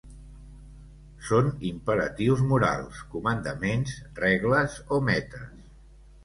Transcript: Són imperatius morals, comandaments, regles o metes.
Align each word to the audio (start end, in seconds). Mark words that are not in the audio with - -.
Són 1.27 1.51
imperatius 1.71 2.41
morals, 2.53 3.03
comandaments, 3.17 3.93
regles 4.25 4.79
o 4.99 5.01
metes. 5.13 5.47